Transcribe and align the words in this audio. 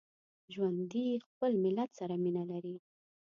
ژوندي 0.53 1.07
خپل 1.27 1.51
ملت 1.63 1.89
سره 1.99 2.13
مینه 2.23 2.43
لري 2.51 2.75